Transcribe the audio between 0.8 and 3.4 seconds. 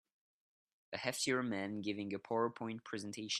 A heftier man giving a powerpoint presentation